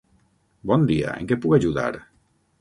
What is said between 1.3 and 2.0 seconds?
què puc ajudar?